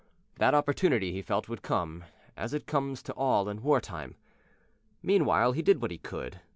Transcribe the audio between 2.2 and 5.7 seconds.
as it comes to all in war time. Meanwhile he